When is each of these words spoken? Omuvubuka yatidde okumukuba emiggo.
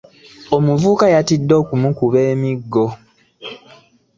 Omuvubuka 0.55 1.05
yatidde 1.13 1.53
okumukuba 1.61 2.19
emiggo. 2.31 2.85